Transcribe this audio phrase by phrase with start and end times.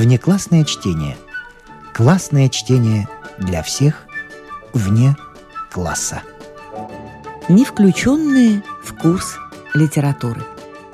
[0.00, 1.18] Внеклассное чтение.
[1.92, 3.06] Классное чтение
[3.36, 4.06] для всех
[4.72, 5.14] вне
[5.70, 6.22] класса.
[7.50, 9.36] Не включенные в курс
[9.74, 10.42] литературы.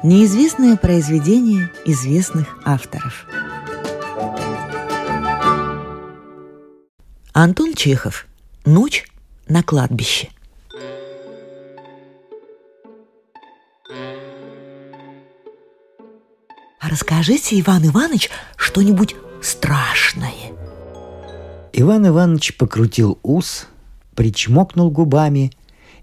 [0.02, 3.26] Неизвестное произведение известных авторов.
[7.32, 8.26] Антон Чехов.
[8.64, 9.08] Ночь
[9.46, 10.30] на кладбище.
[16.96, 20.54] Расскажите, Иван Иванович, что-нибудь страшное.
[21.74, 23.66] Иван Иванович покрутил ус,
[24.14, 25.52] причмокнул губами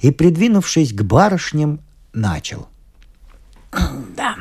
[0.01, 1.79] и, придвинувшись к барышням,
[2.13, 2.67] начал.
[4.15, 4.35] Да.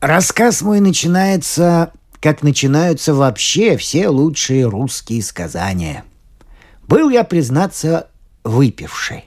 [0.00, 6.04] Рассказ мой начинается, как начинаются вообще все лучшие русские сказания.
[6.86, 8.08] Был я, признаться,
[8.44, 9.24] выпивший.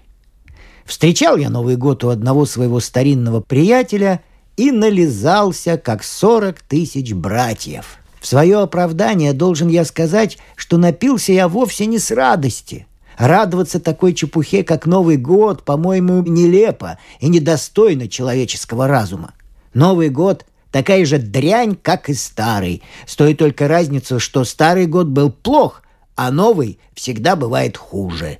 [0.85, 4.21] Встречал я Новый год у одного своего старинного приятеля
[4.59, 7.97] и нализался, как сорок тысяч братьев.
[8.19, 12.85] В свое оправдание должен я сказать, что напился я вовсе не с радости.
[13.17, 19.33] Радоваться такой чепухе, как Новый год, по-моему, нелепо и недостойно человеческого разума.
[19.73, 22.83] Новый год– такая же дрянь, как и старый.
[23.07, 25.83] Стоит только разницу, что старый год был плох,
[26.17, 28.39] а новый всегда бывает хуже.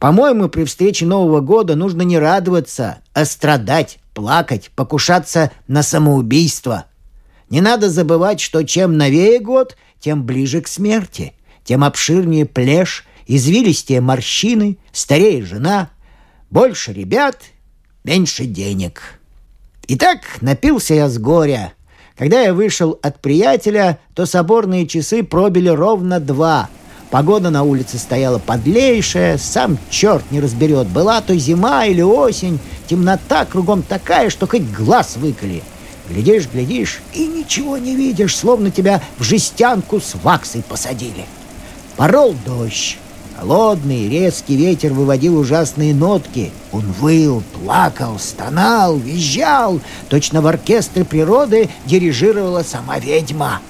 [0.00, 6.86] По-моему, при встрече Нового года нужно не радоваться, а страдать, плакать, покушаться на самоубийство.
[7.50, 11.34] Не надо забывать, что чем новее год, тем ближе к смерти,
[11.64, 15.90] тем обширнее плешь, извилистее морщины, старее жена,
[16.50, 17.38] больше ребят,
[18.04, 19.20] меньше денег.
[19.88, 21.74] Итак, напился я с горя.
[22.16, 26.70] Когда я вышел от приятеля, то соборные часы пробили ровно два—
[27.14, 33.44] Погода на улице стояла подлейшая, сам черт не разберет, была то зима или осень, темнота
[33.44, 35.62] кругом такая, что хоть глаз выколи.
[36.08, 41.24] Глядишь, глядишь, и ничего не видишь, словно тебя в жестянку с ваксой посадили.
[41.96, 42.98] Порол дождь.
[43.38, 46.50] Холодный, резкий ветер выводил ужасные нотки.
[46.72, 49.80] Он выл, плакал, стонал, визжал.
[50.08, 53.60] Точно в оркестре природы дирижировала сама ведьма.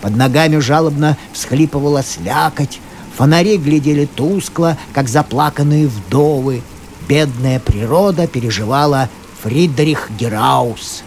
[0.00, 2.80] Под ногами жалобно всхлипывала слякоть.
[3.16, 6.62] Фонари глядели тускло, как заплаканные вдовы.
[7.08, 9.08] Бедная природа переживала
[9.42, 11.02] Фридрих Гераус.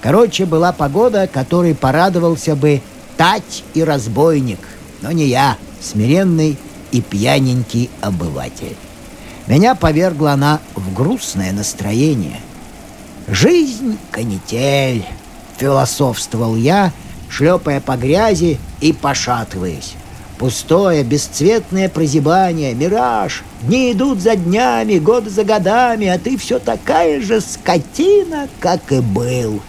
[0.00, 2.80] Короче, была погода, которой порадовался бы
[3.16, 4.58] Тать и разбойник,
[5.02, 6.56] но не я, смиренный
[6.90, 8.76] и пьяненький обыватель.
[9.46, 12.40] Меня повергла она в грустное настроение.
[13.28, 15.04] «Жизнь— канитель»,—
[15.58, 16.92] философствовал я,
[17.28, 19.94] шлепая по грязи и пошатываясь.
[20.42, 23.44] Пустое, бесцветное прозябание, мираж.
[23.60, 28.98] Дни идут за днями, годы за годами, а ты все такая же скотина, как и
[28.98, 29.60] был.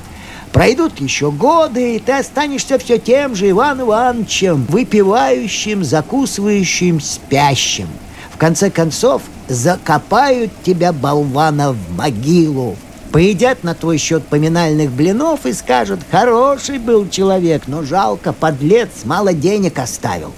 [0.52, 7.88] Пройдут еще годы, и ты останешься все тем же Иван Ивановичем, выпивающим, закусывающим, спящим.
[8.32, 12.78] В конце концов, закопают тебя, болвана, в могилу.
[13.12, 19.34] Поедят на твой счет поминальных блинов и скажут, хороший был человек, но жалко, подлец, мало
[19.34, 20.34] денег оставил.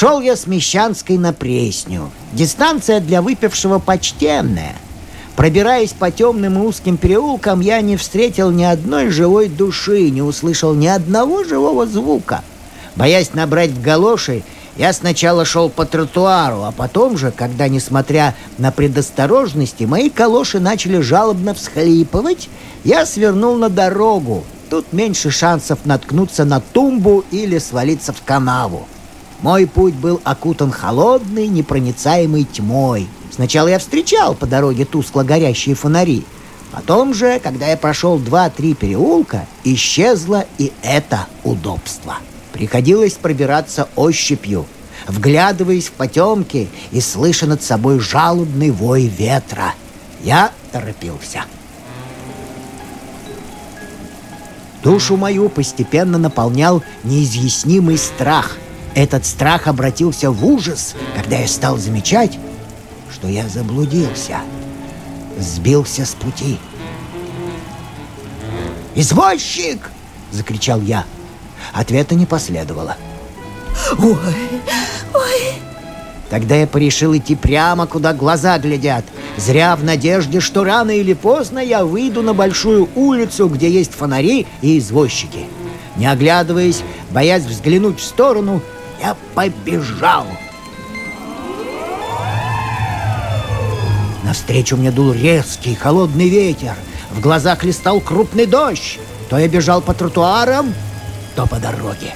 [0.00, 2.10] Шел я с Мещанской на Пресню.
[2.32, 4.74] Дистанция для выпившего почтенная.
[5.36, 10.72] Пробираясь по темным и узким переулкам, я не встретил ни одной живой души, не услышал
[10.72, 12.40] ни одного живого звука.
[12.96, 14.42] Боясь набрать в галоши,
[14.78, 21.02] я сначала шел по тротуару, а потом же, когда, несмотря на предосторожности, мои калоши начали
[21.02, 22.48] жалобно всхлипывать,
[22.84, 24.44] я свернул на дорогу.
[24.70, 28.88] Тут меньше шансов наткнуться на тумбу или свалиться в канаву.
[29.42, 33.08] Мой путь был окутан холодной, непроницаемой тьмой.
[33.30, 36.24] Сначала я встречал по дороге тускло горящие фонари.
[36.72, 42.16] Потом же, когда я прошел два-три переулка, исчезло и это удобство.
[42.52, 44.66] Приходилось пробираться ощупью,
[45.08, 49.74] вглядываясь в потемки и слыша над собой жалобный вой ветра.
[50.22, 51.44] Я торопился.
[54.84, 58.58] Душу мою постепенно наполнял неизъяснимый страх–
[58.94, 62.38] этот страх обратился в ужас, когда я стал замечать,
[63.12, 64.38] что я заблудился,
[65.38, 66.58] сбился с пути.
[68.94, 69.90] «Извозчик!»—
[70.32, 71.04] закричал я.
[71.72, 72.96] Ответа не последовало.
[73.98, 74.16] «Ой,
[75.14, 75.52] ой!»
[76.28, 79.04] Тогда я порешил идти прямо, куда глаза глядят,
[79.36, 84.46] зря в надежде, что рано или поздно я выйду на большую улицу, где есть фонари
[84.62, 85.46] и извозчики.
[85.96, 88.62] Не оглядываясь, боясь взглянуть в сторону,
[89.00, 90.26] я побежал.
[94.24, 96.74] Навстречу мне дул резкий холодный ветер.
[97.10, 99.00] В глазах листал крупный дождь.
[99.28, 100.74] То я бежал по тротуарам,
[101.40, 102.14] что по дороге.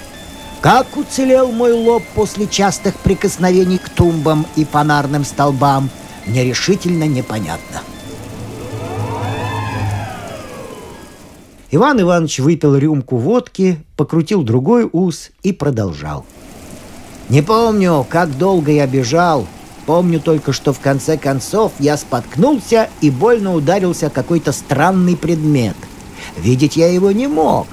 [0.61, 5.89] Как уцелел мой лоб после частых прикосновений к тумбам и фонарным столбам,
[6.27, 7.81] мне решительно непонятно.
[11.71, 16.27] Иван Иванович выпил рюмку водки, покрутил другой ус и продолжал.
[17.29, 19.47] Не помню, как долго я бежал.
[19.87, 25.76] Помню только, что в конце концов я споткнулся и больно ударился какой-то странный предмет.
[26.37, 27.67] Видеть я его не мог,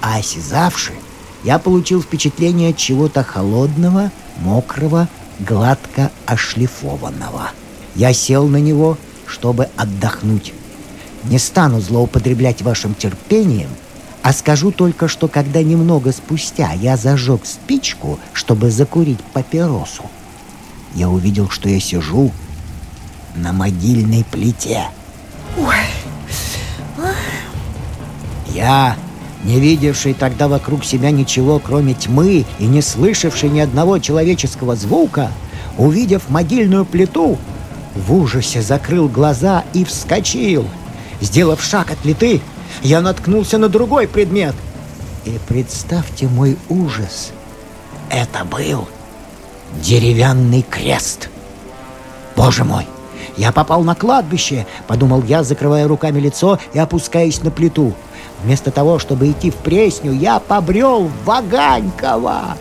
[0.00, 0.94] а осязавший,
[1.42, 5.08] я получил впечатление чего-то холодного, мокрого,
[5.40, 7.50] гладко ошлифованного.
[7.94, 10.52] Я сел на него, чтобы отдохнуть.
[11.24, 13.70] Не стану злоупотреблять вашим терпением,
[14.26, 20.02] а скажу только, что когда немного спустя я зажег спичку, чтобы закурить папиросу,
[20.96, 22.32] я увидел, что я сижу
[23.36, 24.82] на могильной плите.
[25.56, 25.76] Ой.
[28.52, 28.96] Я,
[29.44, 35.30] не видевший тогда вокруг себя ничего, кроме тьмы, и не слышавший ни одного человеческого звука,
[35.78, 37.38] увидев могильную плиту,
[37.94, 40.66] в ужасе закрыл глаза и вскочил—
[41.20, 42.40] Сделав шаг от плиты,
[42.82, 44.54] я наткнулся на другой предмет.
[45.24, 47.32] И представьте мой ужас.
[48.10, 48.86] Это был
[49.82, 51.28] деревянный крест.
[52.36, 52.86] Боже мой,
[53.36, 57.94] я попал на кладбище, подумал я, закрывая руками лицо и опускаясь на плиту.
[58.42, 62.56] Вместо того, чтобы идти в Пресню, я побрел в Ваганьково.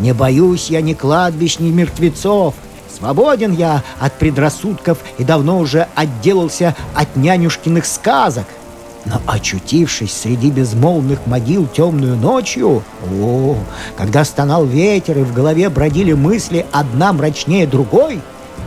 [0.00, 2.54] Не боюсь я ни кладбищ, ни мертвецов.
[2.94, 8.46] Свободен я от предрассудков и давно уже отделался от нянюшкиных сказок.
[9.06, 13.56] Но очутившись среди безмолвных могил темную ночью, о,
[13.96, 18.20] когда стонал ветер и в голове бродили мысли одна мрачнее другой,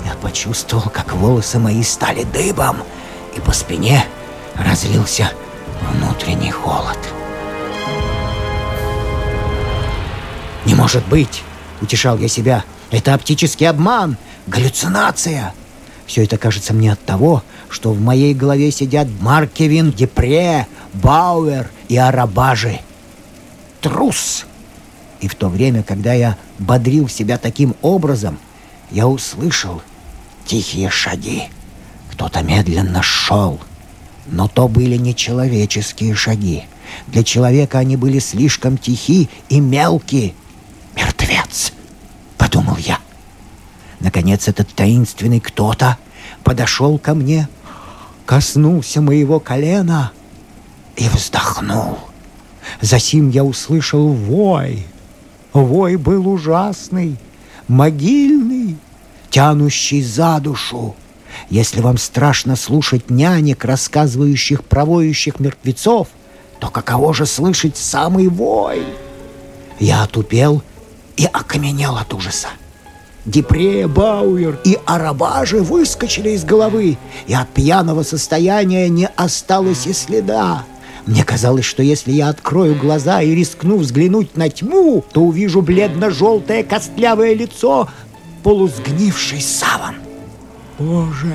[0.06, 2.78] я почувствовал, как волосы мои стали дыбом,
[3.36, 4.04] и по спине
[4.56, 5.32] разлился
[5.92, 6.98] внутренний холод.
[10.66, 11.44] «Не может быть!»—
[11.82, 15.54] утешал я себя— это оптический обман, галлюцинация.
[16.06, 21.98] Все это кажется мне от того, что в моей голове сидят Маркевин, Депре, Бауэр и
[21.98, 22.80] Арабажи.
[23.82, 24.46] Трус!
[25.22, 28.40] И в то время, когда я бодрил себя таким образом,
[28.92, 29.82] я услышал
[30.46, 31.44] тихие шаги.
[32.12, 33.60] Кто-то медленно шел.
[34.28, 36.64] Но то были не человеческие шаги.
[37.08, 40.34] Для человека они были слишком тихи и мелкие.
[40.96, 41.74] Мертвец!
[42.38, 43.00] подумал я.
[44.00, 45.98] Наконец этот таинственный кто-то
[46.44, 47.48] подошел ко мне,
[48.30, 50.12] коснулся моего колена
[50.96, 51.98] и вздохнул.
[52.80, 54.86] Засим я услышал вой.
[55.52, 57.18] Вой был ужасный,
[57.68, 58.78] могильный,
[59.32, 60.96] тянущий за душу.
[61.50, 66.10] Если вам страшно слушать нянек, рассказывающих про воющих мертвецов,
[66.60, 68.84] то каково же слышать самый вой?
[69.80, 70.62] Я отупел
[71.18, 72.50] и окаменел от ужаса.
[73.30, 76.98] Депре, Бауэр и Арабажи выскочили из головы,
[77.28, 80.64] и от пьяного состояния не осталось и следа.
[81.06, 86.64] Мне казалось, что если я открою глаза и рискну взглянуть на тьму, то увижу бледно-желтое
[86.64, 87.88] костлявое лицо,
[88.42, 89.96] полусгнивший саван.
[90.80, 91.34] «Боже,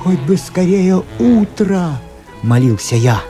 [0.00, 2.00] хоть бы скорее утро!»—
[2.42, 3.20] молился я.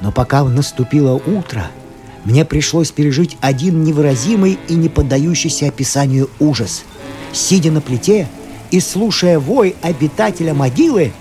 [0.00, 1.66] Но пока наступило утро—
[2.24, 6.84] мне пришлось пережить один невыразимый и не поддающийся описанию ужас.
[7.32, 8.28] Сидя на плите
[8.70, 11.12] и слушая вой обитателя могилы,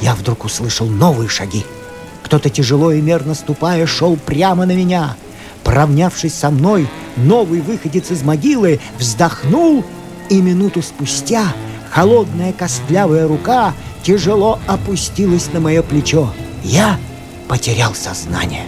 [0.00, 1.64] я вдруг услышал новые шаги.
[2.22, 5.16] Кто-то тяжело и мерно ступая шел прямо на меня.
[5.62, 9.84] Поравнявшись со мной, новый выходец из могилы вздохнул,
[10.30, 11.52] и минуту спустя
[11.90, 16.32] холодная костлявая рука тяжело опустилась на мое плечо.
[16.62, 16.98] Я
[17.48, 18.64] потерял сознание.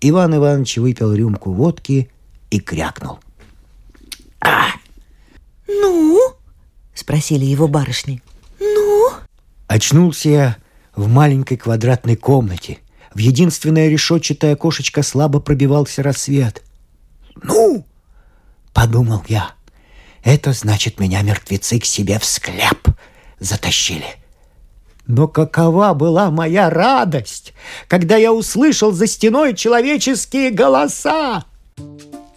[0.00, 2.10] Иван Иванович выпил рюмку водки
[2.50, 3.18] и крякнул.
[5.84, 6.34] «Ну?»—
[6.94, 8.22] спросили его барышни.
[8.60, 9.10] «Ну?»
[9.66, 10.56] Очнулся я
[10.96, 12.78] в маленькой квадратной комнате.
[13.14, 16.62] В единственное решетчатое окошечко слабо пробивался рассвет.
[17.42, 17.86] «Ну!»—
[18.72, 19.52] подумал я.
[20.22, 22.88] «Это значит, меня мертвецы к себе в склеп
[23.38, 24.06] затащили».
[25.06, 27.52] Но какова была моя радость,
[27.88, 31.44] когда я услышал за стеной человеческие голоса!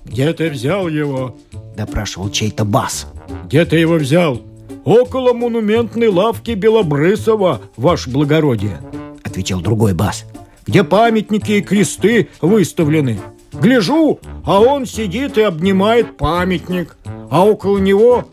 [0.08, 1.36] «Где ты взял его?»–
[1.78, 3.08] допрашивал чей-то бас.
[3.46, 4.42] «Где ты его взял?»
[4.86, 8.80] «Около монументной лавки Белобрысова, ваше благородие»,–
[9.24, 10.26] отвечал другой бас.
[10.66, 13.20] «Где памятники и кресты выставлены.
[13.52, 16.96] Гляжу, а он сидит и обнимает памятник,
[17.30, 18.30] а около него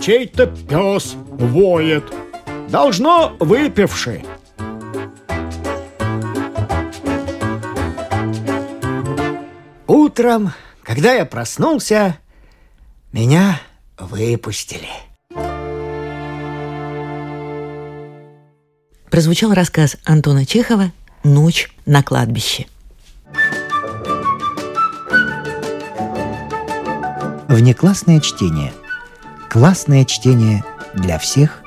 [0.00, 2.04] чей-то пес воет».
[2.68, 4.24] Должно выпивший.
[10.14, 10.52] утром,
[10.84, 12.18] когда я проснулся,
[13.12, 13.60] меня
[13.98, 14.88] выпустили.
[19.10, 22.66] Прозвучал рассказ Антона Чехова «Ночь на кладбище».
[27.48, 28.72] Внеклассное чтение.
[29.48, 30.64] Классное чтение
[30.94, 31.62] для всех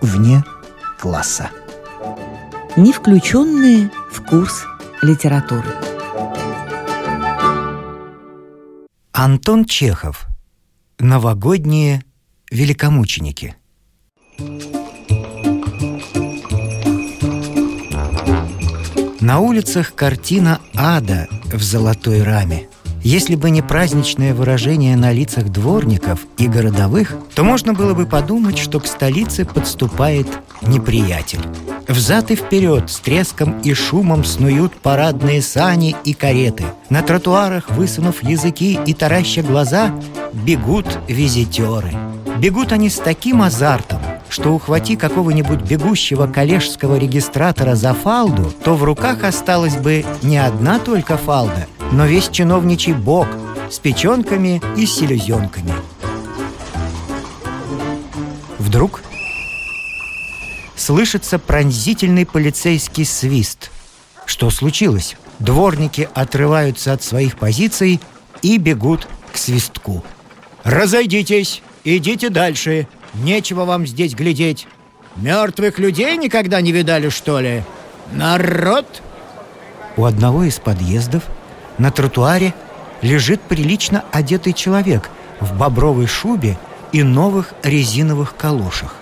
[0.00, 0.44] вне
[0.98, 1.50] класса.
[2.76, 4.64] Не включенные в курс
[5.02, 5.85] литературы.
[9.18, 10.26] Антон Чехов.
[10.98, 12.04] Новогодние
[12.50, 13.56] великомученики.
[19.22, 22.68] На улицах картина ада в золотой раме.
[23.06, 28.58] Если бы не праздничное выражение на лицах дворников и городовых, то можно было бы подумать,
[28.58, 30.26] что к столице подступает
[30.60, 31.38] неприятель.
[31.86, 36.64] Взад и вперед с треском и шумом снуют парадные сани и кареты.
[36.90, 39.94] На тротуарах, высунув языки и тараща глаза,
[40.32, 41.92] бегут визитеры.
[42.40, 48.82] Бегут они с таким азартом, что ухвати какого-нибудь бегущего коллежского регистратора за фалду, то в
[48.82, 53.28] руках осталась бы не одна только фалда, но весь чиновничий бок
[53.70, 55.72] с печенками и селезенками.
[58.58, 59.02] Вдруг
[60.74, 63.70] слышится пронзительный полицейский свист.
[64.24, 65.16] Что случилось?
[65.38, 68.00] Дворники отрываются от своих позиций
[68.42, 70.04] и бегут к свистку.
[70.64, 71.62] «Разойдитесь!
[71.84, 72.88] Идите дальше!
[73.14, 74.66] Нечего вам здесь глядеть!
[75.16, 77.62] Мертвых людей никогда не видали, что ли?
[78.12, 79.02] Народ!»
[79.96, 81.22] У одного из подъездов
[81.78, 82.54] на тротуаре
[83.02, 86.56] лежит прилично одетый человек в бобровой шубе
[86.92, 88.94] и новых резиновых калошах.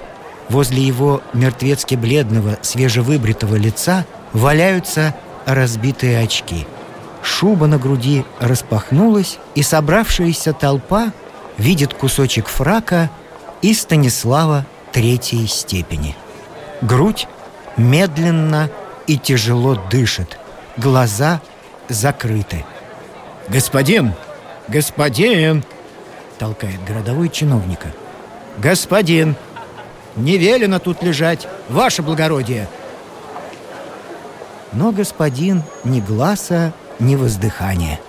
[0.48, 5.14] Возле его мертвецки бледного, свежевыбритого лица валяются
[5.46, 6.66] разбитые очки.
[7.22, 11.12] Шуба на груди распахнулась, и собравшаяся толпа
[11.56, 13.10] видит кусочек фрака
[13.62, 16.14] и Станислава третьей степени.
[16.82, 17.26] Грудь
[17.76, 18.68] медленно
[19.06, 20.38] и тяжело дышит,
[20.76, 21.40] глаза
[21.88, 22.64] закрыты.
[23.48, 24.14] «Господин!
[24.68, 25.64] Господин!»—
[26.38, 27.88] толкает городовой чиновника.
[28.58, 29.36] «Господин!
[30.16, 32.68] Не велено тут лежать, ваше благородие!»
[34.72, 38.00] Но господин ни глаза, ни воздыхания.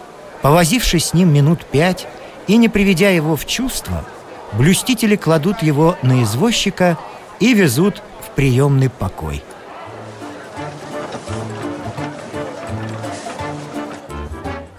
[0.41, 2.07] Повозившись с ним минут пять
[2.47, 4.05] и не приведя его в чувство,
[4.53, 6.97] блюстители кладут его на извозчика
[7.39, 9.43] и везут в приемный покой.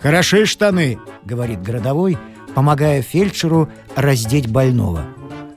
[0.06, 2.16] «Хороши штаны»,— говорит городовой,
[2.54, 5.04] помогая фельдшеру раздеть больного.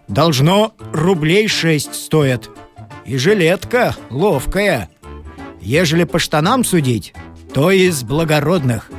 [0.07, 2.49] «Должно рублей шесть стоят.
[3.05, 4.89] И жилетка ловкая.
[5.61, 7.13] Ежели по штанам судить,
[7.53, 8.89] то из благородных».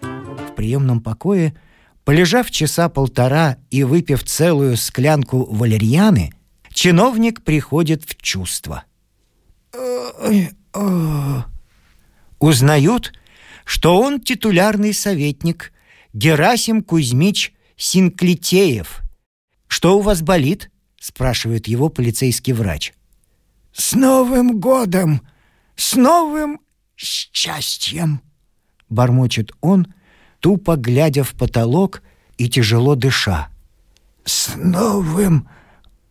[0.00, 1.54] В приемном покое,
[2.06, 6.32] полежав часа полтора и выпив целую склянку валерьяны,
[6.70, 8.84] чиновник приходит в чувство.
[12.38, 13.12] Узнают,
[13.64, 15.72] что он титулярный советник
[16.12, 19.00] Герасим Кузьмич Синклитеев.
[19.66, 22.92] «Что у вас болит?»— спрашивает его полицейский врач.
[23.72, 25.22] «С Новым годом!
[25.74, 26.60] С новым
[26.96, 28.20] счастьем!»—
[28.88, 29.92] бормочет он,
[30.38, 32.02] тупо глядя в потолок
[32.38, 33.48] и тяжело дыша.
[34.24, 35.48] «С Новым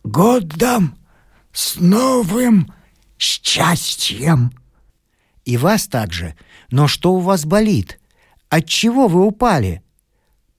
[0.02, 0.98] годом!
[1.52, 2.72] С новым
[3.16, 4.52] счастьем!»
[5.44, 6.34] И вас также.
[6.70, 8.00] Но что у вас болит?
[8.48, 9.82] От чего вы упали?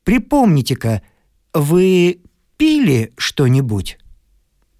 [0.03, 1.01] Припомните-ка,
[1.53, 2.21] вы
[2.57, 3.97] пили что-нибудь?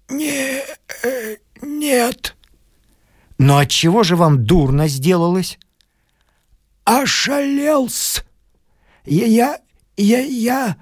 [0.08, 0.62] Не,
[1.04, 2.36] э, нет.
[3.38, 5.58] Но от чего же вам дурно сделалось?
[6.84, 8.24] Ошалел-с.
[9.04, 9.60] Я, я,
[9.96, 10.76] я, я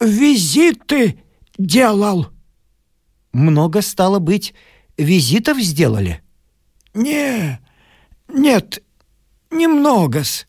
[0.00, 1.18] визиты
[1.58, 2.28] делал.
[3.32, 4.54] Много стало быть,
[4.96, 6.22] визитов сделали?
[6.94, 7.60] Не,
[8.28, 8.82] нет,
[9.52, 10.46] немного-с.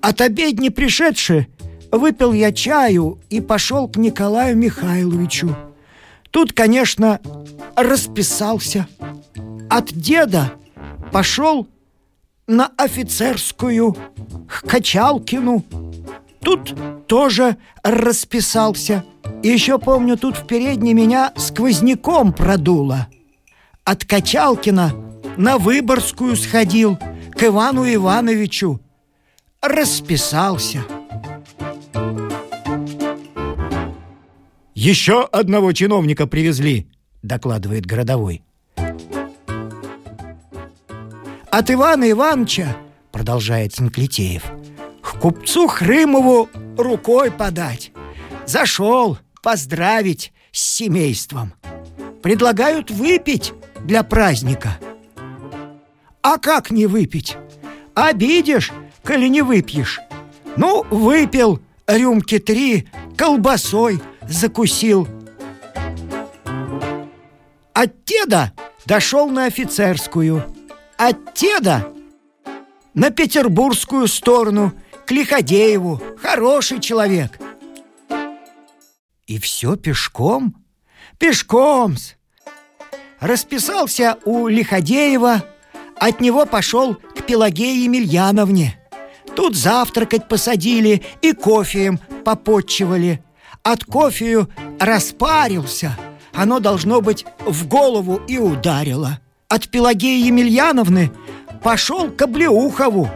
[0.00, 1.46] От обедни пришедши,
[1.92, 5.54] выпил я чаю и пошел к Николаю Михайловичу.
[6.30, 7.20] Тут, конечно,
[7.76, 8.86] расписался.
[9.68, 10.52] От деда
[11.12, 11.68] пошел
[12.46, 13.96] на офицерскую,
[14.48, 15.64] к Качалкину.
[16.40, 16.74] Тут
[17.06, 19.04] тоже расписался.
[19.42, 23.08] И еще помню, тут в передней меня сквозняком продуло.
[23.84, 24.94] От Качалкина
[25.36, 26.98] на Выборгскую сходил
[27.32, 28.80] к Ивану Ивановичу.
[29.60, 30.84] Расписался.
[34.74, 36.88] Еще одного чиновника привезли.
[37.22, 38.42] Докладывает городовой.
[41.50, 42.76] От Ивана Ивановича,
[43.12, 44.44] продолжает Синклитеев,
[45.02, 47.92] к купцу Хрымову рукой подать.
[48.46, 51.52] Зашел поздравить с семейством.
[52.22, 53.52] Предлагают выпить
[53.84, 54.78] для праздника.
[56.22, 57.36] А как не выпить?
[57.94, 58.72] Обидишь,
[59.02, 60.00] коли не выпьешь.
[60.56, 65.08] Ну, выпил рюмки три, колбасой закусил.
[67.72, 68.52] От Теда
[68.84, 70.44] дошел на офицерскую,
[70.96, 71.92] от Теда
[72.94, 74.72] на петербургскую сторону,
[75.06, 77.38] к Лиходееву, хороший человек.
[79.26, 80.64] И все пешком?
[81.18, 82.16] Пешком-с.
[83.20, 85.44] Расписался у Лиходеева,
[85.96, 88.78] от него пошел к Пелагее Емельяновне.
[89.36, 93.22] Тут завтракать посадили и кофеем попотчевали.
[93.62, 94.48] От кофею
[94.78, 95.96] распарился.
[96.32, 99.20] Оно, должно быть, в голову и ударило.
[99.48, 101.12] От Пелагеи Емельяновны
[101.62, 103.10] пошел к Облеухову.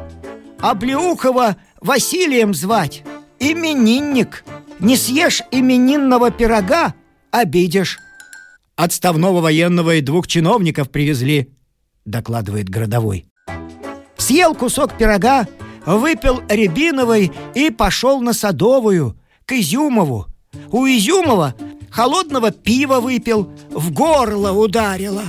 [0.60, 3.04] Облеухова Василием звать.
[3.38, 4.44] Именинник.
[4.80, 6.94] Не съешь именинного пирога,
[7.30, 7.98] обидишь.
[8.76, 11.50] Отставного военного и двух чиновников привезли,
[12.04, 13.26] докладывает городовой.
[14.16, 15.46] Съел кусок пирога,
[15.86, 19.16] выпил рябиновой и пошел на Садовую,
[19.46, 20.26] к Изюмову.
[20.70, 21.54] У Изюмова
[21.90, 25.24] холодного пива выпил, в горло ударило.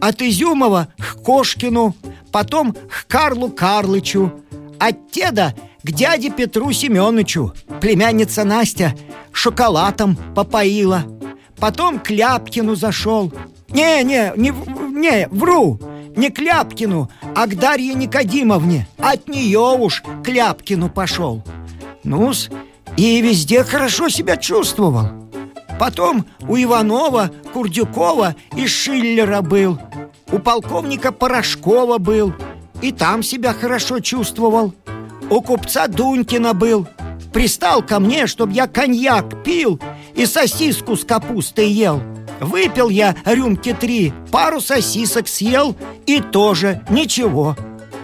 [0.00, 1.94] От Изюмова к Кошкину,
[2.32, 4.32] потом к Карлу Карлычу,
[4.78, 7.54] от Теда к дяде Петру Семеновичу.
[7.80, 8.94] Племянница Настя
[9.32, 11.04] шоколадом попоила.
[11.58, 13.32] Потом к Ляпкину зашел.
[13.68, 14.52] Не, не, не,
[14.92, 15.80] не, вру.
[16.16, 18.86] Не к Ляпкину, а к Дарье Никодимовне.
[18.98, 21.42] От нее уж к Ляпкину пошел.
[22.04, 22.50] Ну-с,
[22.96, 25.08] и везде хорошо себя чувствовал.
[25.78, 29.78] Потом у Иванова, Курдюкова и Шиллера был.
[30.30, 32.32] У полковника Порошкова был.
[32.80, 34.74] И там себя хорошо чувствовал.
[35.30, 36.86] У купца Дунькина был.
[37.32, 39.80] Пристал ко мне, чтобы я коньяк пил
[40.14, 42.02] и сосиску с капустой ел.
[42.40, 47.56] Выпил я рюмки три, пару сосисок съел и тоже ничего.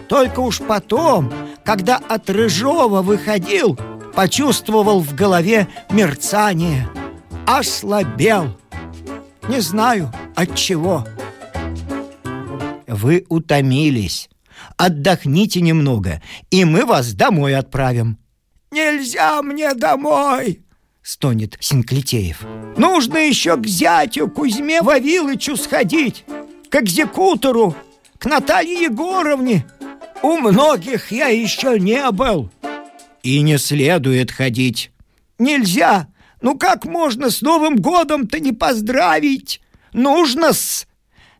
[0.07, 1.31] Только уж потом,
[1.63, 3.77] когда от Рыжова выходил,
[4.13, 6.89] почувствовал в голове мерцание.
[7.45, 8.57] Ослабел.
[9.47, 11.05] Не знаю от чего.
[12.87, 14.29] Вы утомились.
[14.77, 18.17] Отдохните немного, и мы вас домой отправим.
[18.71, 20.61] Нельзя мне домой,
[21.03, 22.45] стонет Синклитеев.
[22.77, 26.25] Нужно еще к зятю Кузьме Вавилычу сходить,
[26.69, 27.75] к экзекутору,
[28.17, 29.65] к Наталье Егоровне.
[30.21, 32.51] У многих я еще не был.
[33.23, 34.91] И не следует ходить.
[35.39, 36.07] Нельзя.
[36.41, 39.61] Ну как можно с Новым годом-то не поздравить?
[39.93, 40.87] Нужно-с.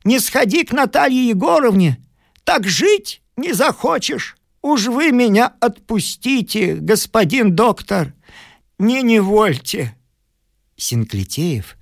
[0.03, 1.97] Не сходи к Наталье Егоровне,
[2.43, 4.35] так жить не захочешь.
[4.61, 8.13] Уж вы меня отпустите, господин доктор.
[8.81, 9.95] Не невольте.
[10.75, 11.77] Синклитеев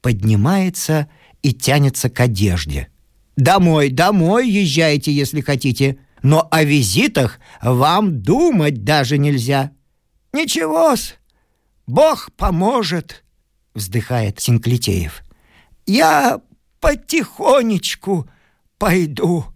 [0.00, 1.08] поднимается
[1.42, 2.90] и тянется к одежде.
[3.34, 9.72] Домой, домой езжайте, если хотите, но о визитах вам думать даже нельзя.
[10.32, 11.16] Ничего-с,
[11.88, 13.24] Бог поможет,
[13.74, 15.24] вздыхает Синклитеев.
[15.86, 16.40] Я
[16.78, 18.30] потихонечку
[18.78, 19.46] пойду.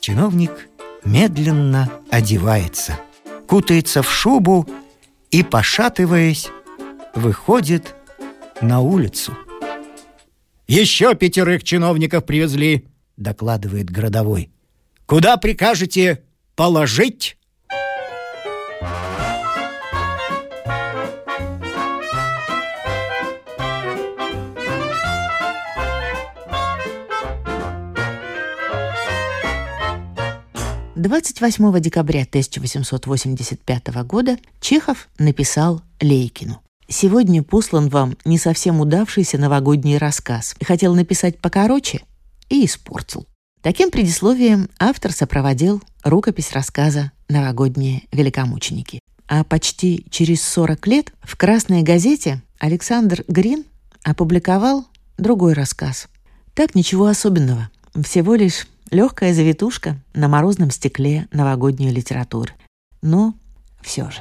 [0.00, 0.68] Чиновник
[1.04, 2.98] медленно одевается,
[3.46, 4.68] кутается в шубу
[5.30, 6.48] и, пошатываясь,
[7.14, 7.94] выходит
[8.60, 9.36] на улицу.
[10.66, 12.86] «Еще пятерых чиновников привезли»,—
[13.16, 14.50] докладывает городовой.
[15.06, 16.24] «Куда прикажете
[16.56, 17.37] положить?»
[30.98, 36.60] 28 декабря 1885 года Чехов написал Лейкину.
[36.88, 40.56] «Сегодня послан вам не совсем удавшийся новогодний рассказ.
[40.60, 42.00] Хотел написать покороче
[42.48, 43.26] и испортил».
[43.62, 48.98] Таким предисловием автор сопроводил рукопись рассказа «Новогодние великомученики».
[49.28, 53.64] А почти через 40 лет в «Красной газете» Александр Грин
[54.02, 54.84] опубликовал
[55.16, 56.08] другой рассказ.
[56.54, 57.70] Так ничего особенного.
[58.02, 62.54] Всего лишь Легкая завитушка на морозном стекле новогодней литературы.
[63.02, 63.34] Но
[63.82, 64.20] все же.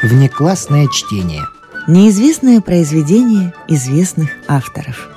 [0.00, 1.42] Внеклассное чтение.
[1.88, 5.08] Неизвестное произведение известных авторов.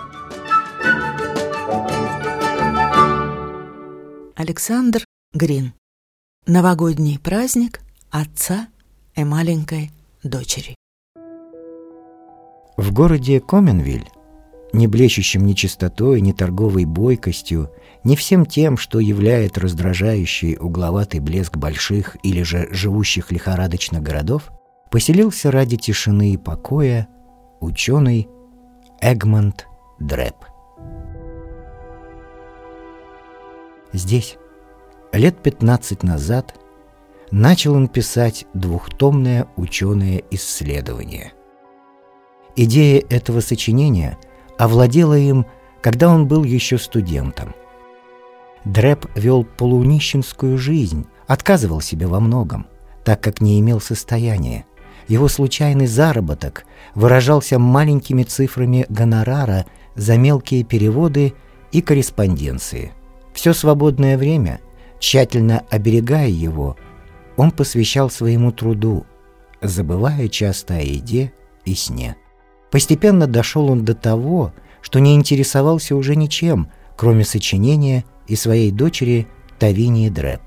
[4.36, 5.74] Александр Грин.
[6.48, 8.70] Новогодний праздник отца
[9.16, 9.92] и маленькой
[10.24, 10.76] дочери.
[12.78, 14.10] В городе Коменвиль
[14.76, 17.72] не блещущим ни чистотой, ни торговой бойкостью,
[18.04, 24.52] ни всем тем, что являет раздражающий угловатый блеск больших или же живущих лихорадочно городов,
[24.92, 27.08] поселился ради тишины и покоя
[27.60, 28.28] ученый
[29.02, 29.68] Эгмонт
[30.00, 30.36] Дрэп.
[33.94, 34.38] Здесь,
[35.14, 36.56] лет 15 назад,
[37.32, 41.32] начал он писать двухтомное ученое исследование.
[42.58, 44.18] Идея этого сочинения
[44.58, 45.46] овладела им,
[45.82, 47.54] когда он был еще студентом.
[48.64, 52.66] Дрэп вел полунищенскую жизнь, отказывал себе во многом,
[53.04, 54.66] так как не имел состояния.
[55.08, 56.66] Его случайный заработок
[56.96, 59.66] выражался маленькими цифрами гонорара
[59.96, 61.34] за мелкие переводы
[61.72, 62.92] и корреспонденции.
[63.34, 64.62] Все свободное время,
[65.00, 66.76] тщательно оберегая его,
[67.38, 69.06] он посвящал своему труду,
[69.62, 71.34] забывая часто о еде
[71.66, 72.16] и сне.
[72.72, 79.28] Постепенно дошел он до того, что не интересовался уже ничем, кроме сочинения и своей дочери
[79.60, 80.42] Тавинии Дрэп.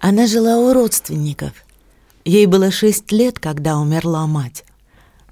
[0.00, 1.52] Она жила у родственников.
[2.24, 4.64] Ей было шесть лет, когда умерла мать.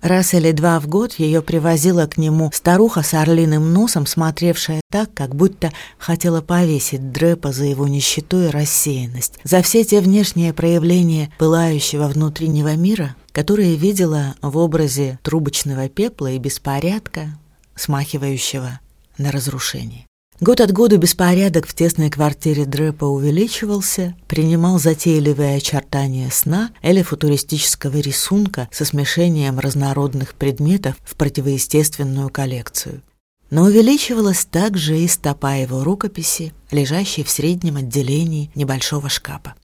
[0.03, 5.13] Раз или два в год ее привозила к нему старуха с орлиным носом, смотревшая так,
[5.15, 11.31] как будто хотела повесить Дрэпа за его нищету и рассеянность, за все те внешние проявления
[11.39, 17.39] пылающего внутреннего мира, которые видела в образе трубочного пепла и беспорядка,
[17.75, 18.81] смахивающего
[19.19, 20.08] на разрушение.
[20.41, 27.97] Год от года беспорядок в тесной квартире Дрэпа увеличивался, принимал затейливые очертания сна или футуристического
[27.97, 33.03] рисунка со смешением разнородных предметов в противоестественную коллекцию.
[33.51, 39.57] Но увеличивалась также и стопа его рукописи, лежащей в среднем отделении небольшого шкафа.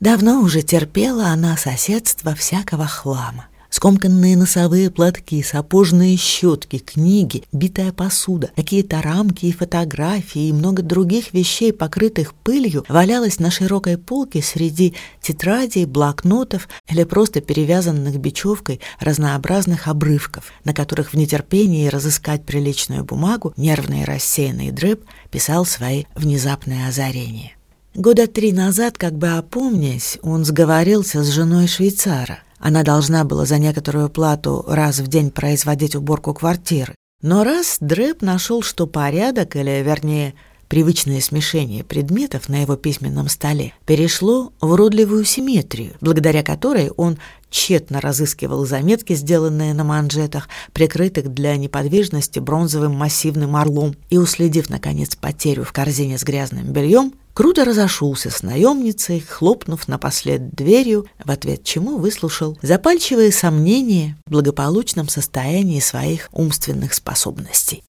[0.00, 8.50] Давно уже терпела она соседство всякого хлама скомканные носовые платки, сапожные щетки, книги, битая посуда,
[8.54, 14.94] какие-то рамки и фотографии и много других вещей, покрытых пылью, валялось на широкой полке среди
[15.22, 23.54] тетрадей, блокнотов или просто перевязанных бечевкой разнообразных обрывков, на которых в нетерпении разыскать приличную бумагу
[23.56, 27.52] нервный рассеянный дрэп писал свои внезапные озарения.
[27.94, 33.58] Года три назад, как бы опомнясь, он сговорился с женой швейцара— она должна была за
[33.58, 36.94] некоторую плату раз в день производить уборку квартиры.
[37.20, 40.34] Но раз Дрэп нашел, что порядок, или, вернее,
[40.72, 47.18] привычное смешение предметов на его письменном столе перешло в уродливую симметрию, благодаря которой он
[47.50, 55.14] тщетно разыскивал заметки, сделанные на манжетах, прикрытых для неподвижности бронзовым массивным орлом, и, уследив, наконец,
[55.14, 61.64] потерю в корзине с грязным бельем, круто разошелся с наемницей, хлопнув напослед дверью, в ответ
[61.64, 67.84] чему выслушал запальчивые сомнения в благополучном состоянии своих умственных способностей.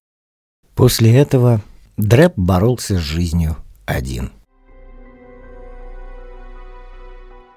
[0.74, 1.62] После этого
[1.96, 4.32] Дрэп боролся с жизнью один.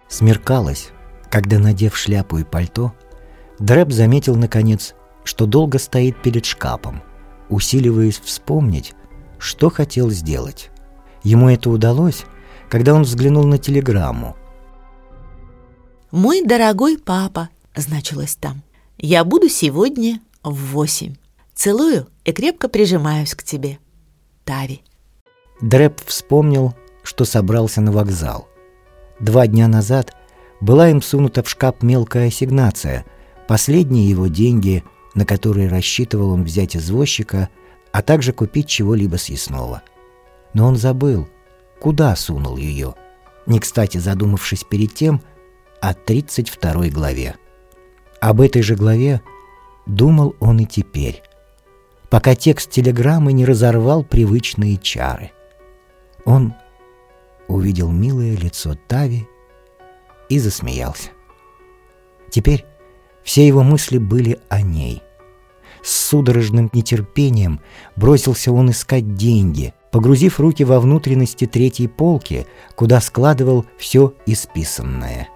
[0.07, 0.89] Смеркалось,
[1.31, 2.93] когда, надев шляпу и пальто,
[3.57, 7.01] Дрэп заметил, наконец, что долго стоит перед шкафом,
[7.49, 8.93] усиливаясь вспомнить,
[9.39, 10.69] что хотел сделать.
[11.23, 12.25] Ему это удалось,
[12.69, 14.35] когда он взглянул на телеграмму.
[16.11, 18.61] «Мой дорогой папа»,— значилось там,—
[18.99, 21.15] «я буду сегодня в восемь.
[21.55, 23.79] Целую и крепко прижимаюсь к тебе.
[24.47, 24.81] Тави».
[25.61, 28.47] Дрэп вспомнил, что собрался на вокзал.
[29.19, 30.15] Два дня назад
[30.61, 33.05] была им сунута в шкаф мелкая ассигнация,
[33.47, 34.83] последние его деньги,
[35.13, 37.49] на которые рассчитывал он взять извозчика,
[37.91, 39.83] а также купить чего-либо съестного—
[40.57, 41.27] но он забыл,
[41.79, 42.95] куда сунул ее,
[43.45, 45.21] не кстати задумавшись перед тем
[45.81, 47.35] о 32 главе.
[48.19, 49.21] Об этой же главе
[49.85, 51.21] думал он и теперь,
[52.09, 55.31] пока текст телеграммы не разорвал привычные чары.
[56.25, 56.53] Он
[57.47, 59.27] увидел милое лицо Тави
[60.29, 61.09] и засмеялся.
[62.29, 62.65] Теперь
[63.23, 65.01] все его мысли были о ней.
[65.83, 67.61] С судорожным нетерпением
[67.95, 75.29] бросился он искать деньги, погрузив руки во внутренности третьей полки, куда складывал все исписанное.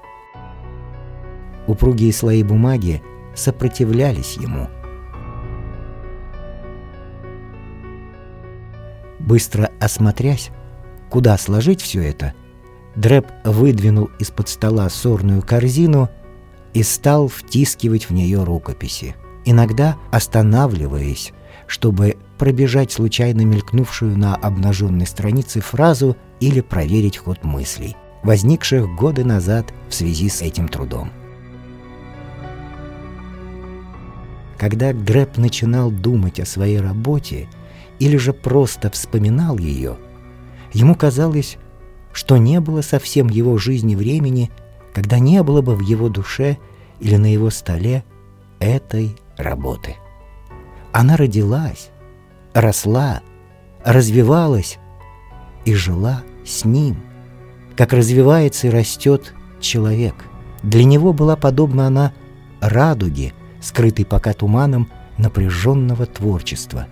[1.67, 3.01] Упругие слои бумаги
[3.33, 4.67] сопротивлялись ему.
[9.25, 10.49] Быстро осмотрясь,
[11.09, 12.33] куда сложить все это,
[12.95, 16.09] Дрэп выдвинул из-под стола сорную корзину
[16.73, 21.33] и стал втискивать в нее рукописи, иногда останавливаясь,
[21.67, 29.71] чтобы пробежать случайно мелькнувшую на обнаженной странице фразу или проверить ход мыслей, возникших годы назад
[29.87, 31.11] в связи с этим трудом.
[34.57, 37.47] Когда Грэб начинал думать о своей работе
[38.01, 39.95] или же просто вспоминал ее,
[40.73, 41.59] ему казалось,
[42.11, 44.49] что не было совсем его жизни времени,
[44.91, 46.57] когда не было бы в его душе
[46.99, 48.03] или на его столе
[48.57, 49.97] этой работы.
[50.91, 51.91] Она родилась,
[52.55, 53.21] росла,
[53.85, 54.79] развивалась
[55.65, 57.03] и жила с ним,
[57.77, 60.15] как развивается и растет человек.
[60.63, 62.13] Для него была подобна она
[62.61, 66.87] радуге, скрытой пока туманом напряженного творчества.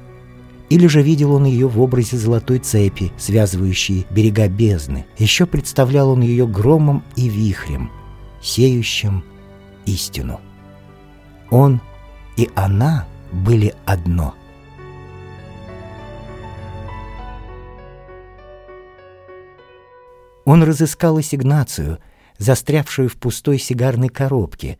[0.69, 5.05] Или же видел он ее в образе золотой цепи, связывающей берега бездны.
[5.17, 7.91] Еще представлял он ее громом и вихрем,
[8.41, 9.23] сеющим
[9.85, 10.39] истину.
[11.49, 11.81] Он
[12.37, 14.35] и она были одно.
[20.45, 21.99] Он разыскал ассигнацию,
[22.37, 24.79] застрявшую в пустой сигарной коробке,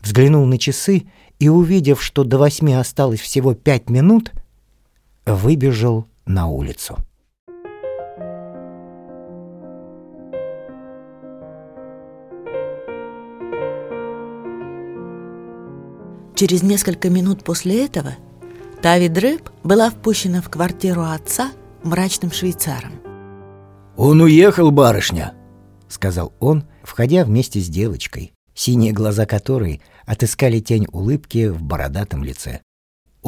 [0.00, 4.32] взглянул на часы и, увидев, что до восьми осталось всего пять минут,
[5.34, 6.98] выбежал на улицу.
[16.34, 18.14] Через несколько минут после этого
[18.80, 21.50] Тави Дрэп была впущена в квартиру отца
[21.82, 22.92] мрачным швейцаром.
[23.96, 25.34] «Он уехал, барышня!»—
[25.88, 32.60] сказал он, входя вместе с девочкой, синие глаза которой отыскали тень улыбки в бородатом лице.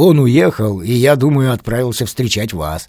[0.03, 2.89] «Он уехал, и, я думаю, отправился встречать вас.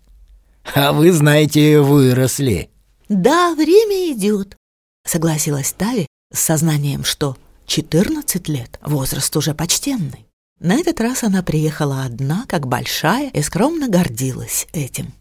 [0.73, 2.69] А вы, знаете, выросли».
[3.09, 4.55] «Да, время идет»,—
[5.05, 10.25] согласилась Тави с сознанием, что 14 лет, возраст уже почтенный.
[10.61, 15.11] На этот раз она приехала одна, как большая, и скромно гордилась этим.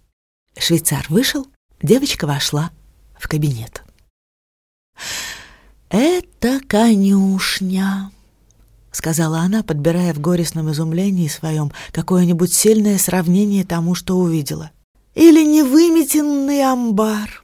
[0.56, 1.48] Швейцар вышел,
[1.82, 2.70] девочка вошла
[3.18, 3.82] в кабинет.
[5.88, 8.12] «Это конюшня»,—
[8.92, 14.70] сказала она, подбирая в горестном изумлении своем какое-нибудь сильное сравнение тому, что увидела.
[15.14, 17.42] «Или невыметенный амбар.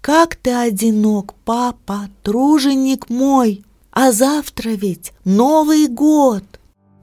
[0.00, 3.64] Как ты одинок, папа, труженик мой!»
[4.00, 6.44] А завтра ведь Новый год!»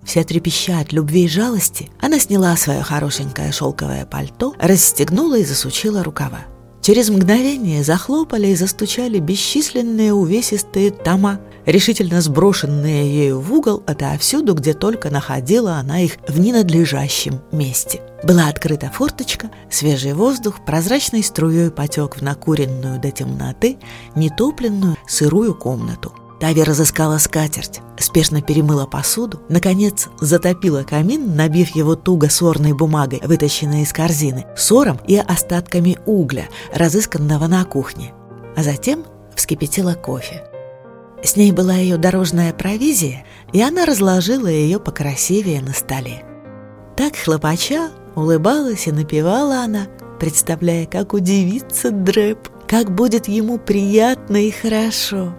[0.05, 6.03] Вся трепеща от любви и жалости, она сняла свое хорошенькое шелковое пальто, расстегнула и засучила
[6.03, 6.45] рукава.
[6.85, 14.75] Через мгновение захлопали и застучали бесчисленные увесистые тома, решительно сброшенные ею в угол отовсюду, где
[14.75, 18.01] только находила она их в ненадлежащем месте.
[18.23, 23.79] Была открыта форточка, свежий воздух прозрачной струей потек в накуренную до темноты,
[24.13, 32.29] нетопленную сырую комнату– Тави разыскала скатерть, спешно перемыла посуду, наконец затопила камин, набив его туго
[32.29, 38.13] сорной бумагой, вытащенной из корзины, сором и остатками угля, разысканного на кухне.
[38.57, 40.43] А затем вскипятила кофе.
[41.23, 46.23] С ней была ее дорожная провизия, и она разложила ее покрасивее на столе.
[46.97, 49.87] Так хлопача, улыбалась и напевала она,
[50.19, 55.33] представляя, как удивится Дрэп, как будет ему приятно и хорошо.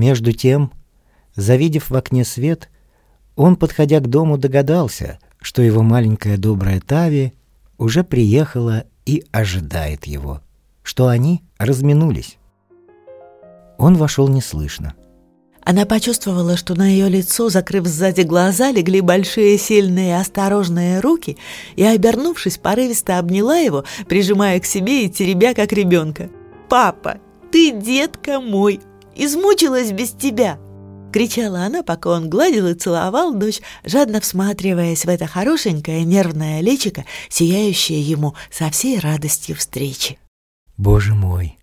[0.00, 0.72] Между тем,
[1.36, 2.70] завидев в окне свет,
[3.36, 7.34] он, подходя к дому, догадался, что его маленькая добрая Тави
[7.76, 10.40] уже приехала и ожидает его,
[10.82, 12.38] что они разминулись.
[13.76, 14.94] Он вошел неслышно.
[15.62, 21.36] Она почувствовала, что на ее лицо, закрыв сзади глаза, легли большие, сильные, осторожные руки,
[21.76, 26.30] и, обернувшись, порывисто обняла его, прижимая к себе и теребя, как ребенка.
[26.70, 27.18] «Папа,
[27.52, 28.80] ты, детка мой,
[29.14, 30.58] измучилась без тебя!»
[31.12, 37.04] Кричала она, пока он гладил и целовал дочь, жадно всматриваясь в это хорошенькое нервное личико,
[37.28, 40.18] сияющее ему со всей радостью встречи.
[40.76, 41.58] «Боже мой!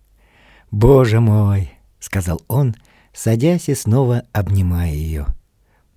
[0.70, 2.76] Боже мой!»— сказал он,
[3.14, 5.26] садясь и снова обнимая ее.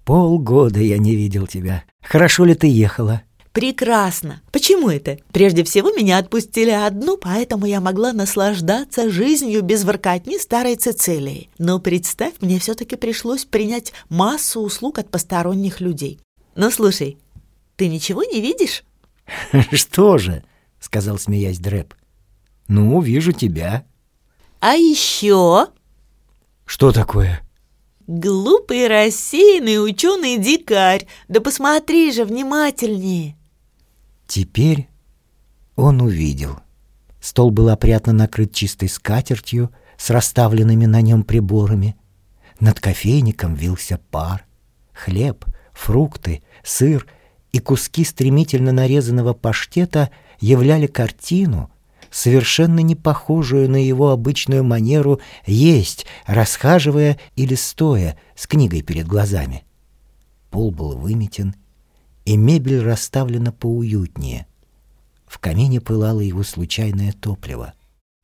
[0.05, 1.83] «Полгода я не видел тебя.
[2.01, 3.21] Хорошо ли ты ехала?»
[3.53, 4.41] Прекрасно.
[4.51, 5.17] Почему это?
[5.33, 11.49] Прежде всего, меня отпустили одну, поэтому я могла наслаждаться жизнью без воркотни старой Цицилии.
[11.57, 16.19] Но представь, мне все-таки пришлось принять массу услуг от посторонних людей.
[16.55, 17.17] Ну, слушай,
[17.75, 18.83] ты ничего не видишь?
[19.73, 20.43] Что же?
[20.79, 21.93] Сказал, смеясь Дрэп.
[22.69, 23.85] Ну, вижу тебя.
[24.61, 25.67] А еще?
[26.65, 27.41] Что такое?
[28.07, 31.05] Глупый, рассеянный ученый-дикарь.
[31.27, 33.35] Да посмотри же внимательнее.
[34.33, 34.87] Теперь
[35.75, 36.61] он увидел.
[37.19, 41.97] Стол был опрятно накрыт чистой скатертью с расставленными на нем приборами.
[42.61, 44.45] Над кофейником вился пар.
[44.93, 47.05] Хлеб, фрукты, сыр
[47.51, 51.69] и куски стремительно нарезанного паштета являли картину,
[52.09, 59.65] совершенно не похожую на его обычную манеру есть, расхаживая или стоя с книгой перед глазами.
[60.51, 61.53] Пол был выметен,
[62.25, 64.47] и мебель расставлена поуютнее.
[65.25, 67.73] В камине пылало его случайное топливо.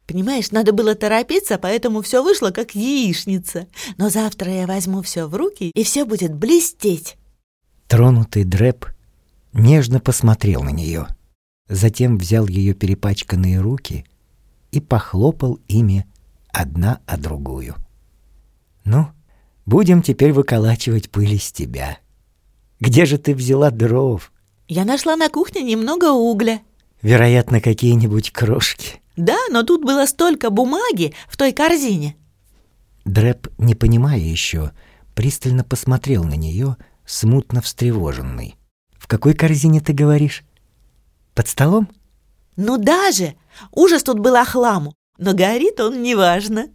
[0.08, 3.68] Понимаешь, надо было торопиться, поэтому все вышло как яичница.
[3.98, 7.18] Но завтра я возьму все в руки, и все будет блестеть.
[7.88, 8.86] Тронутый Дрэп
[9.54, 11.08] нежно посмотрел на нее,
[11.68, 14.06] затем взял ее перепачканные руки
[14.72, 16.06] и похлопал ими
[16.50, 17.76] одна о другую.
[18.86, 19.08] «Ну,
[19.66, 22.00] будем теперь выколачивать пыль из тебя.
[22.80, 24.32] Где же ты взяла дров?»
[24.68, 26.62] Я нашла на кухне немного угля.
[27.02, 29.02] Вероятно, какие-нибудь крошки.
[29.16, 32.16] Да, но тут было столько бумаги в той корзине.
[33.06, 34.72] Дрэп, не понимая еще,
[35.16, 38.56] пристально посмотрел на нее, смутно встревоженный.
[38.92, 40.44] «В какой корзине ты говоришь?
[41.34, 41.88] Под столом?»
[42.58, 43.36] Ну даже!
[43.72, 46.70] Ужас тут был хламу, но горит он неважно.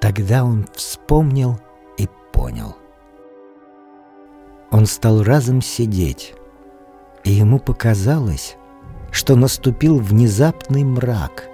[0.00, 1.60] Тогда он вспомнил
[2.32, 2.76] понял.
[4.70, 6.34] Он стал разом сидеть,
[7.24, 8.56] и ему показалось,
[9.10, 11.48] что наступил внезапный мрак.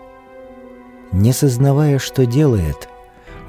[1.10, 2.88] Не сознавая, что делает,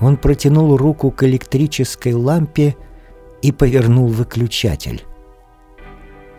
[0.01, 2.75] он протянул руку к электрической лампе
[3.41, 5.03] и повернул выключатель.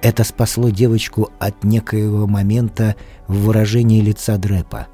[0.03, 2.97] Это спасло девочку от некоего момента
[3.29, 4.89] в выражении лица Дрепа.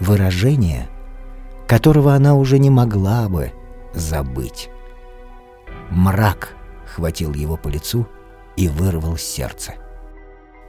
[0.00, 0.88] Выражение,
[1.66, 3.52] которого она уже не могла бы
[3.94, 4.68] забыть.
[5.90, 6.54] Мрак
[6.86, 8.06] хватил его по лицу
[8.56, 9.74] и вырвал сердце.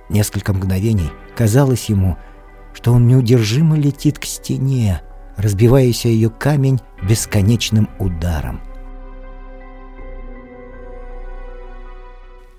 [0.10, 2.18] Несколько мгновений казалось ему,
[2.74, 5.02] что он неудержимо летит к стене,
[5.38, 8.62] разбиваясь о ее камень бесконечным ударом.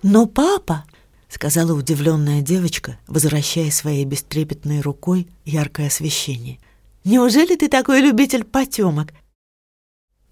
[0.02, 0.84] «Но папа!»—
[1.28, 6.58] сказала удивленная девочка, возвращая своей бестрепетной рукой яркое освещение.
[7.04, 9.12] «Неужели ты такой любитель потемок?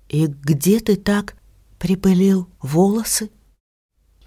[0.09, 1.35] И где ты так
[1.79, 3.31] припылил волосы?»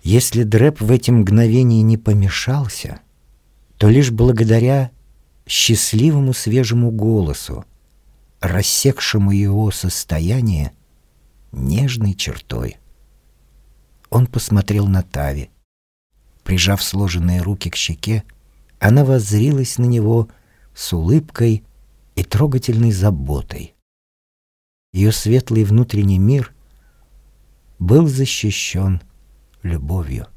[0.04, 3.02] Если Дрэп в эти мгновения не помешался,
[3.78, 4.92] то лишь благодаря
[5.48, 7.66] счастливому свежему голосу,
[8.40, 10.74] рассекшему его состояние
[11.52, 12.78] нежной чертой.
[14.10, 15.50] Он посмотрел на Тави.
[16.44, 18.24] Прижав сложенные руки к щеке,
[18.80, 20.30] она воззрилась на него
[20.74, 21.64] с улыбкой
[22.16, 23.76] и трогательной заботой.
[24.92, 26.54] Ее светлый внутренний мир
[27.82, 29.02] был защищен
[29.63, 30.28] любовью.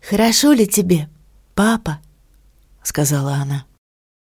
[0.00, 1.08] «Хорошо ли тебе,
[1.56, 2.00] папа?»—
[2.82, 3.66] сказала она.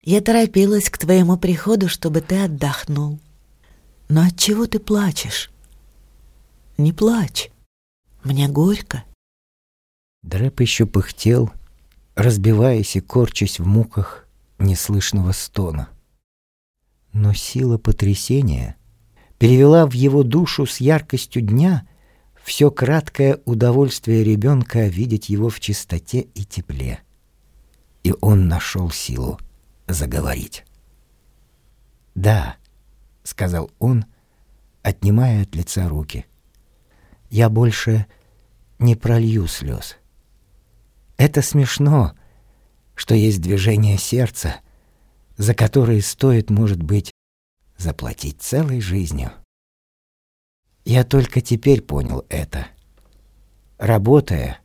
[0.03, 3.19] «Я торопилась к твоему приходу, чтобы ты отдохнул.
[4.09, 5.51] Но от чего ты плачешь?
[6.79, 7.51] Не плачь.
[8.23, 9.03] Мне горько».
[10.23, 11.51] Дрэп еще пыхтел,
[12.15, 15.89] разбиваясь и корчась в муках неслышного стона.
[17.13, 18.77] Но сила потрясения
[19.41, 21.89] перевела в его душу с яркостью дня
[22.45, 27.01] все краткое удовольствие ребенка видеть его в чистоте и тепле.
[28.03, 29.41] И он нашел силу
[29.89, 30.67] заговорить.
[32.15, 32.57] «Да»,—
[33.23, 34.05] сказал он,
[34.83, 36.27] отнимая от лица руки,—
[37.31, 38.05] «я больше
[38.79, 39.97] не пролью слез.
[41.17, 42.13] Это смешно,
[42.95, 44.57] что есть движение сердца,
[45.39, 47.11] за которое стоит, может быть,
[47.81, 49.33] заплатить целой жизнью.
[50.85, 52.67] Я только теперь понял это.
[53.79, 54.61] Работая,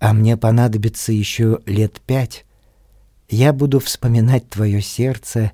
[0.00, 2.44] а мне понадобится еще лет пять,
[3.28, 5.52] я буду вспоминать твое сердце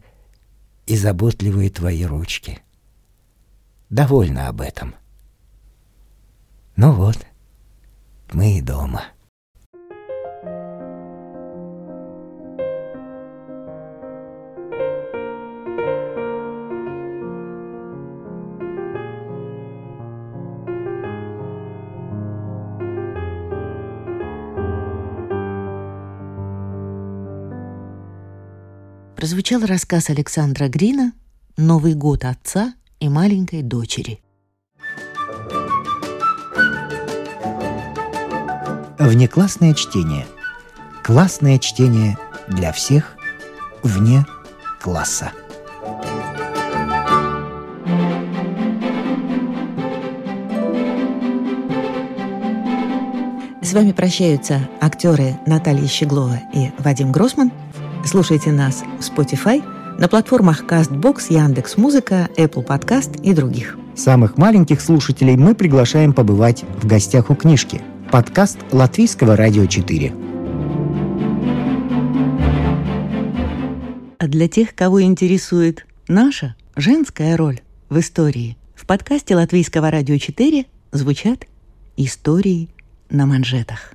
[0.86, 2.60] и заботливые твои ручки.
[3.90, 4.94] Довольно об этом.
[6.76, 7.18] Ну вот,
[8.32, 9.04] мы и дома.
[29.24, 31.14] Прозвучал рассказ Александра Грина
[31.56, 34.20] «Новый год отца и маленькой дочери».
[38.98, 40.26] Внеклассное чтение.
[41.02, 42.18] Классное чтение
[42.48, 43.16] для всех
[43.82, 44.26] вне
[44.78, 45.32] класса.
[53.62, 57.50] С вами прощаются актеры Наталья Щеглова и Вадим Гросман–
[58.06, 59.64] Слушайте нас в Spotify,
[59.98, 63.78] на платформах CastBox, Яндекс.Музыка, Apple Podcast и других.
[63.96, 67.80] Самых маленьких слушателей мы приглашаем побывать в гостях у книжки.
[68.10, 70.12] Подкаст Латвийского радио 4.
[74.18, 80.66] А для тех, кого интересует наша женская роль в истории, в подкасте Латвийского радио 4
[80.92, 81.46] звучат
[81.96, 82.68] истории
[83.08, 83.94] на манжетах.